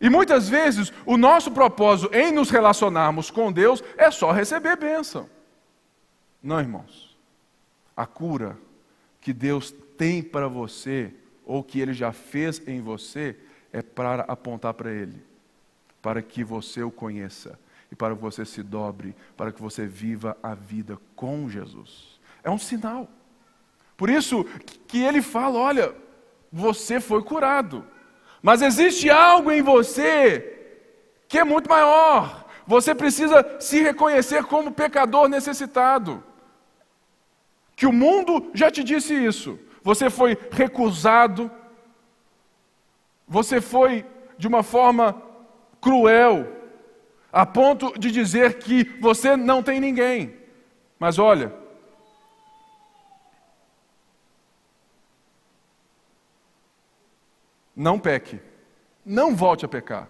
[0.00, 5.28] E muitas vezes o nosso propósito em nos relacionarmos com Deus é só receber bênção.
[6.42, 7.16] Não, irmãos.
[7.96, 8.58] A cura
[9.20, 11.12] que Deus tem para você,
[11.44, 13.36] ou que Ele já fez em você,
[13.72, 15.22] é para apontar para Ele,
[16.02, 17.58] para que você o conheça
[17.90, 22.20] e para que você se dobre, para que você viva a vida com Jesus.
[22.44, 23.08] É um sinal.
[23.96, 24.44] Por isso
[24.86, 25.94] que Ele fala: olha,
[26.52, 27.84] você foi curado.
[28.46, 30.56] Mas existe algo em você
[31.26, 32.46] que é muito maior.
[32.64, 36.22] Você precisa se reconhecer como pecador necessitado.
[37.74, 39.58] Que o mundo já te disse isso.
[39.82, 41.50] Você foi recusado.
[43.26, 44.06] Você foi
[44.38, 45.20] de uma forma
[45.80, 46.46] cruel,
[47.32, 50.36] a ponto de dizer que você não tem ninguém.
[51.00, 51.52] Mas olha,
[57.76, 58.40] não peque,
[59.04, 60.08] não volte a pecar,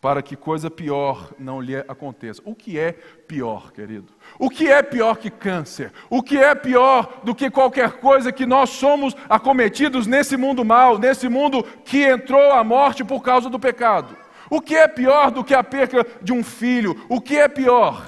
[0.00, 2.40] para que coisa pior não lhe aconteça.
[2.44, 4.12] O que é pior, querido?
[4.38, 5.92] O que é pior que câncer?
[6.08, 10.98] O que é pior do que qualquer coisa que nós somos acometidos nesse mundo mal,
[10.98, 14.16] nesse mundo que entrou a morte por causa do pecado?
[14.48, 17.04] O que é pior do que a perca de um filho?
[17.08, 18.06] O que é pior?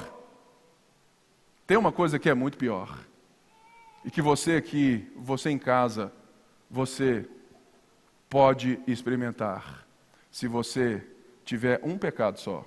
[1.66, 3.00] Tem uma coisa que é muito pior.
[4.04, 6.12] E que você aqui, você em casa,
[6.70, 7.28] você
[8.30, 9.84] pode experimentar
[10.30, 11.04] se você
[11.44, 12.64] tiver um pecado só: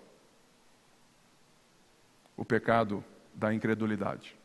[2.35, 3.03] o pecado
[3.33, 4.35] da incredulidade.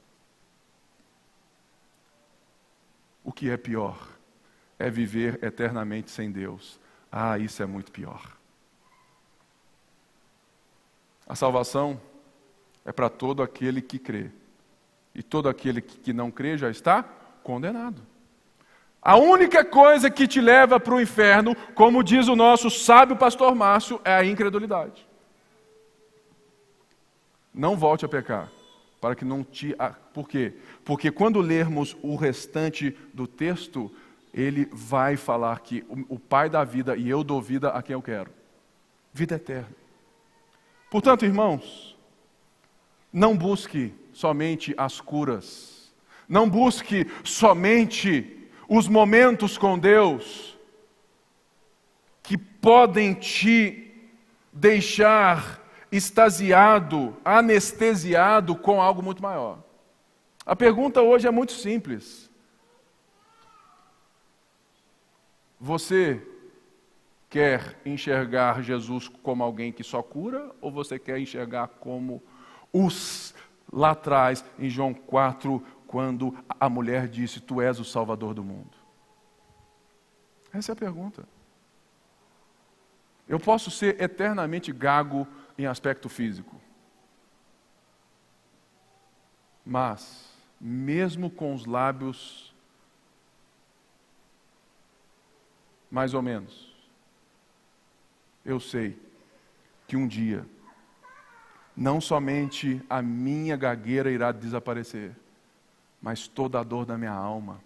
[3.24, 4.08] O que é pior
[4.78, 6.80] é viver eternamente sem Deus.
[7.10, 8.38] Ah, isso é muito pior.
[11.26, 12.00] A salvação
[12.84, 14.30] é para todo aquele que crê.
[15.14, 17.02] E todo aquele que não crê já está
[17.42, 18.00] condenado.
[19.08, 23.54] A única coisa que te leva para o inferno, como diz o nosso sábio pastor
[23.54, 25.08] Márcio, é a incredulidade.
[27.54, 28.52] Não volte a pecar,
[29.00, 29.74] para que não te.
[30.12, 30.52] Por quê?
[30.84, 33.90] Porque quando lermos o restante do texto,
[34.30, 38.02] ele vai falar que o Pai dá vida e eu dou vida a quem eu
[38.02, 38.30] quero.
[39.10, 39.74] Vida eterna.
[40.90, 41.96] Portanto, irmãos,
[43.10, 45.90] não busque somente as curas,
[46.28, 48.34] não busque somente
[48.68, 50.56] os momentos com Deus
[52.22, 53.90] que podem te
[54.52, 59.64] deixar extasiado, anestesiado com algo muito maior.
[60.44, 62.30] A pergunta hoje é muito simples.
[65.58, 66.22] Você
[67.30, 72.22] quer enxergar Jesus como alguém que só cura ou você quer enxergar como
[72.72, 73.34] os
[73.72, 78.76] lá atrás em João 4, quando a mulher disse: Tu és o Salvador do mundo?
[80.52, 81.26] Essa é a pergunta.
[83.26, 85.26] Eu posso ser eternamente gago
[85.58, 86.60] em aspecto físico,
[89.66, 90.30] mas,
[90.60, 92.54] mesmo com os lábios
[95.90, 96.74] mais ou menos,
[98.44, 98.98] eu sei
[99.86, 100.46] que um dia,
[101.74, 105.14] não somente a minha gagueira irá desaparecer,
[106.00, 107.60] mas toda a dor da minha alma,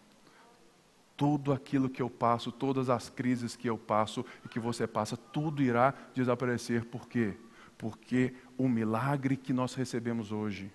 [1.17, 5.17] tudo aquilo que eu passo, todas as crises que eu passo e que você passa,
[5.17, 6.85] tudo irá desaparecer.
[6.87, 7.35] Por quê?
[7.79, 10.73] Porque o milagre que nós recebemos hoje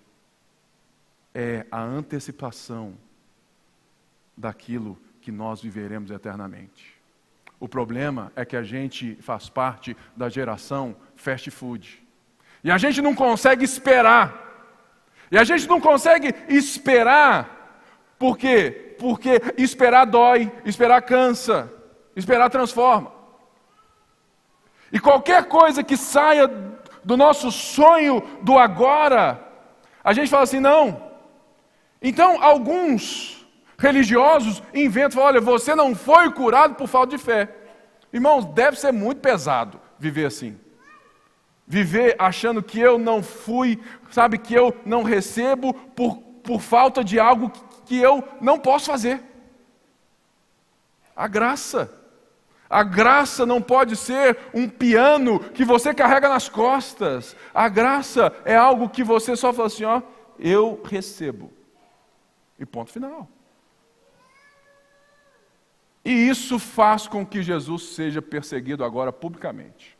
[1.34, 2.94] é a antecipação
[4.36, 6.94] daquilo que nós viveremos eternamente.
[7.60, 12.02] O problema é que a gente faz parte da geração fast food.
[12.62, 14.47] E a gente não consegue esperar
[15.30, 17.84] e a gente não consegue esperar,
[18.18, 18.96] por quê?
[18.98, 21.72] Porque esperar dói, esperar cansa,
[22.16, 23.12] esperar transforma.
[24.90, 26.48] E qualquer coisa que saia
[27.04, 29.46] do nosso sonho do agora,
[30.02, 31.08] a gente fala assim: não.
[32.00, 37.54] Então, alguns religiosos inventam, olha, você não foi curado por falta de fé.
[38.12, 40.58] Irmãos, deve ser muito pesado viver assim
[41.68, 43.78] viver achando que eu não fui,
[44.10, 47.52] sabe, que eu não recebo por, por falta de algo
[47.84, 49.22] que eu não posso fazer.
[51.14, 51.94] A graça.
[52.70, 57.36] A graça não pode ser um piano que você carrega nas costas.
[57.52, 60.02] A graça é algo que você só fala assim: ó,
[60.38, 61.52] eu recebo.
[62.58, 63.28] E ponto final.
[66.04, 69.98] E isso faz com que Jesus seja perseguido agora publicamente,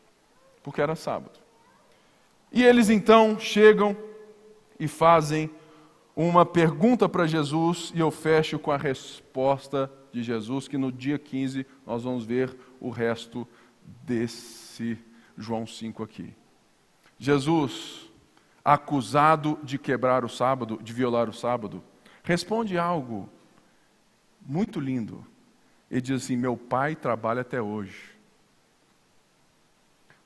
[0.63, 1.48] porque era sábado.
[2.51, 3.97] E eles então chegam
[4.79, 5.51] e fazem
[6.17, 11.19] uma pergunta para Jesus, e eu fecho com a resposta de Jesus, que no dia
[11.19, 13.47] 15 nós vamos ver o resto
[14.03, 14.99] desse
[15.37, 16.35] João 5 aqui.
[17.19, 18.11] Jesus,
[18.65, 21.83] acusado de quebrar o sábado, de violar o sábado,
[22.23, 23.29] responde algo
[24.45, 25.25] muito lindo.
[25.91, 28.17] Ele diz assim: Meu pai trabalha até hoje.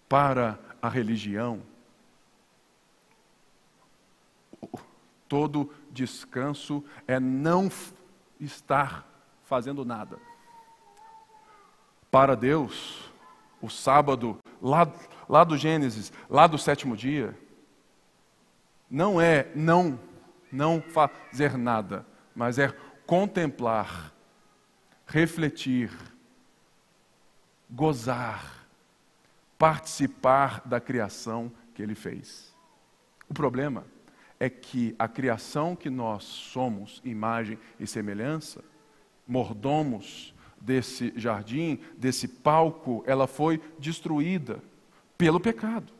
[0.08, 1.62] Para a religião,
[5.28, 7.70] Todo descanso é não
[8.38, 9.06] estar
[9.44, 10.18] fazendo nada.
[12.10, 13.10] Para Deus,
[13.60, 14.90] o sábado, lá,
[15.28, 17.38] lá do Gênesis, lá do sétimo dia,
[18.90, 19.98] não é não,
[20.50, 22.04] não fazer nada,
[22.34, 22.68] mas é
[23.06, 24.12] contemplar,
[25.06, 25.90] refletir,
[27.70, 28.66] gozar,
[29.56, 32.54] participar da criação que ele fez.
[33.28, 33.84] O problema
[34.42, 38.60] é que a criação que nós somos, imagem e semelhança,
[39.24, 44.58] mordomos desse jardim, desse palco, ela foi destruída
[45.16, 45.92] pelo pecado.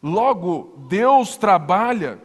[0.00, 2.20] Logo, Deus trabalha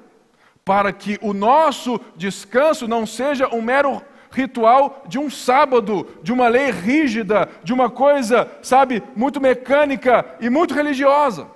[0.64, 6.50] para que o nosso descanso não seja um mero ritual de um sábado, de uma
[6.50, 11.48] lei rígida, de uma coisa, sabe, muito mecânica e muito religiosa.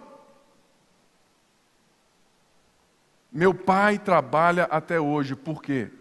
[3.36, 5.91] Meu pai trabalha até hoje, por quê?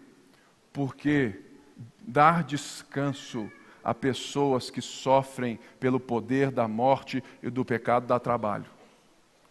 [0.72, 1.42] Porque
[1.98, 3.50] dar descanso
[3.82, 8.66] a pessoas que sofrem pelo poder da morte e do pecado dá trabalho.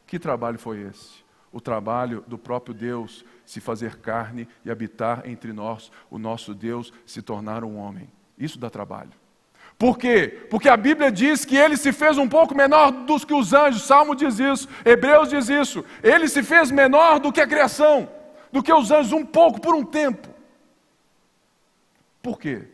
[0.07, 1.25] Que trabalho foi esse?
[1.51, 6.93] O trabalho do próprio Deus se fazer carne e habitar entre nós, o nosso Deus
[7.05, 8.09] se tornar um homem.
[8.38, 9.11] Isso dá trabalho.
[9.84, 10.47] Por quê?
[10.49, 13.81] Porque a Bíblia diz que ele se fez um pouco menor dos que os anjos,
[13.81, 15.84] Salmo diz isso, Hebreus diz isso.
[16.01, 18.09] Ele se fez menor do que a criação,
[18.49, 20.29] do que os anjos, um pouco, por um tempo.
[22.21, 22.65] Por quê?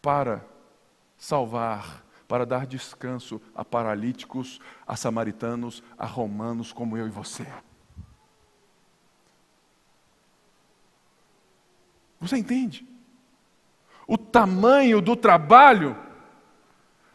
[0.00, 0.44] Para
[1.18, 7.48] salvar, para dar descanso a paralíticos, a samaritanos, a romanos como eu e você.
[12.20, 12.86] Você entende?
[14.06, 15.96] O tamanho do trabalho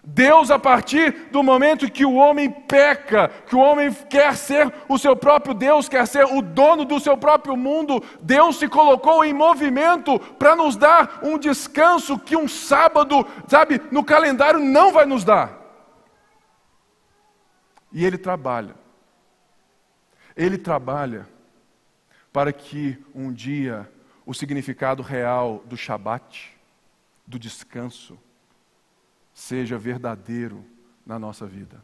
[0.04, 4.98] Deus, a partir do momento que o homem peca, que o homem quer ser o
[4.98, 9.32] seu próprio Deus, quer ser o dono do seu próprio mundo, Deus se colocou em
[9.32, 15.24] movimento para nos dar um descanso que um sábado, sabe, no calendário não vai nos
[15.24, 15.62] dar.
[17.92, 18.74] E Ele trabalha.
[20.36, 21.28] Ele trabalha
[22.34, 23.88] para que um dia
[24.26, 26.51] o significado real do Shabat,
[27.32, 28.20] do descanso,
[29.34, 30.66] seja verdadeiro
[31.06, 31.82] na nossa vida.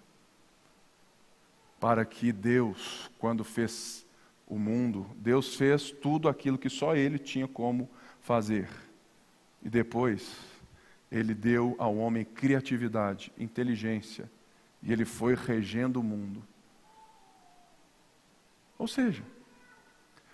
[1.79, 4.05] Para que Deus, quando fez
[4.45, 7.89] o mundo, Deus fez tudo aquilo que só Ele tinha como
[8.19, 8.69] fazer.
[9.63, 10.35] E depois,
[11.09, 14.29] Ele deu ao homem criatividade, inteligência,
[14.83, 16.43] e ele foi regendo o mundo.
[18.77, 19.23] Ou seja,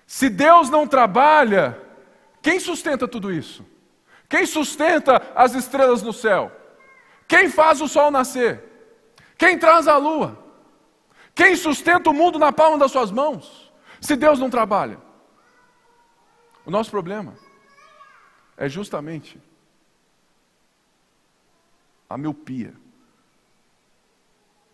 [0.08, 1.80] se Deus não trabalha,
[2.42, 3.66] quem sustenta tudo isso?
[4.34, 6.52] Quem sustenta as estrelas no céu?
[7.28, 8.64] Quem faz o sol nascer?
[9.38, 10.44] Quem traz a lua?
[11.36, 13.72] Quem sustenta o mundo na palma das suas mãos?
[14.02, 15.00] Se Deus não trabalha.
[16.66, 17.36] O nosso problema
[18.58, 19.40] é justamente
[22.10, 22.74] a miopia.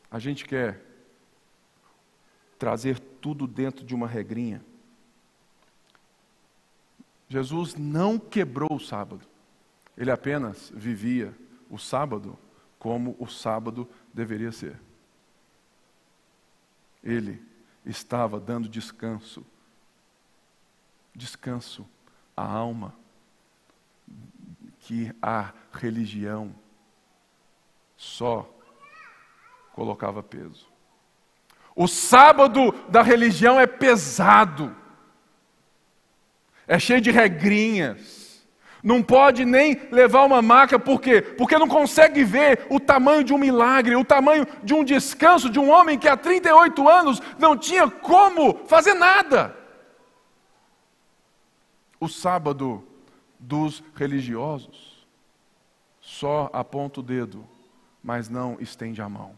[0.09, 0.81] A gente quer
[2.57, 4.63] trazer tudo dentro de uma regrinha.
[7.27, 9.27] Jesus não quebrou o sábado,
[9.99, 11.35] ele apenas vivia
[11.69, 12.39] o sábado
[12.79, 14.79] como o sábado deveria ser.
[17.03, 17.43] Ele
[17.85, 19.45] estava dando descanso,
[21.13, 21.85] descanso
[22.35, 22.95] à alma,
[24.79, 26.55] que a religião
[27.97, 28.49] só
[29.73, 30.71] colocava peso.
[31.75, 34.73] O sábado da religião é pesado,
[36.65, 38.28] é cheio de regrinhas,
[38.83, 41.21] não pode nem levar uma maca, por quê?
[41.21, 45.59] Porque não consegue ver o tamanho de um milagre, o tamanho de um descanso de
[45.59, 49.55] um homem que há 38 anos não tinha como fazer nada.
[51.99, 52.87] O sábado
[53.37, 55.05] dos religiosos
[55.99, 57.45] só aponta o dedo,
[58.01, 59.35] mas não estende a mão.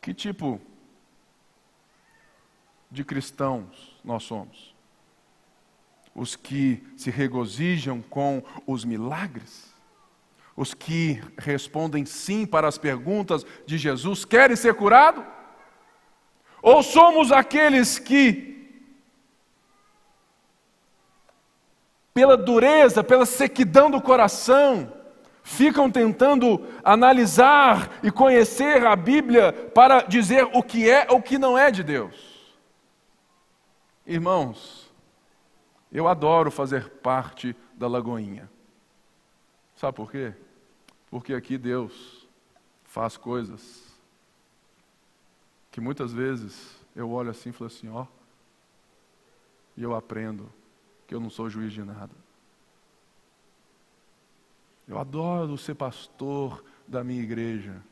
[0.00, 0.60] Que tipo
[2.88, 4.75] de cristãos nós somos?
[6.16, 9.74] Os que se regozijam com os milagres,
[10.56, 15.24] os que respondem sim para as perguntas de Jesus: querem ser curado?
[16.62, 18.66] Ou somos aqueles que,
[22.14, 24.90] pela dureza, pela sequidão do coração,
[25.42, 31.36] ficam tentando analisar e conhecer a Bíblia para dizer o que é ou o que
[31.36, 32.16] não é de Deus?
[34.06, 34.85] Irmãos,
[35.90, 38.50] eu adoro fazer parte da Lagoinha.
[39.76, 40.34] Sabe por quê?
[41.10, 42.26] Porque aqui Deus
[42.84, 43.84] faz coisas
[45.70, 48.06] que muitas vezes eu olho assim e falo assim, ó,
[49.76, 50.50] e eu aprendo
[51.06, 52.14] que eu não sou juiz de nada.
[54.88, 57.82] Eu adoro ser pastor da minha igreja,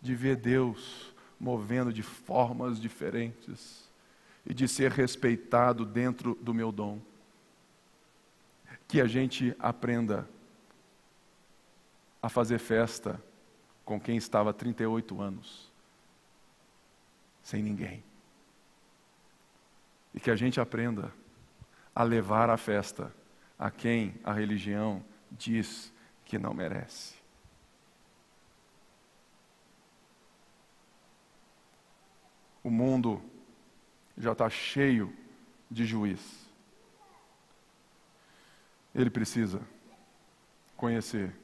[0.00, 3.90] de ver Deus movendo de formas diferentes
[4.46, 7.00] e de ser respeitado dentro do meu dom
[8.92, 10.28] que a gente aprenda
[12.20, 13.18] a fazer festa
[13.86, 15.72] com quem estava há 38 anos,
[17.42, 18.04] sem ninguém.
[20.12, 21.10] E que a gente aprenda
[21.94, 23.10] a levar a festa
[23.58, 25.90] a quem a religião diz
[26.26, 27.14] que não merece.
[32.62, 33.22] O mundo
[34.18, 35.16] já está cheio
[35.70, 36.41] de juiz.
[38.94, 39.60] Ele precisa
[40.76, 41.34] conhecer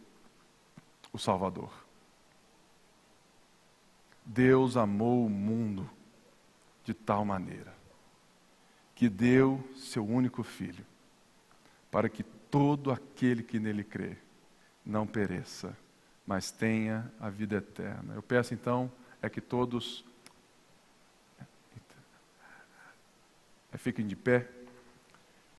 [1.12, 1.72] o Salvador.
[4.24, 5.88] Deus amou o mundo
[6.84, 7.78] de tal maneira
[8.98, 10.84] que deu seu único filho,
[11.88, 14.16] para que todo aquele que nele crê
[14.84, 15.76] não pereça,
[16.26, 18.14] mas tenha a vida eterna.
[18.14, 18.90] Eu peço então
[19.22, 20.04] é que todos
[23.72, 24.50] é, fiquem de pé.